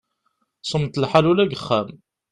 [0.69, 1.89] Semmeḍ lḥal ula deg uxxam.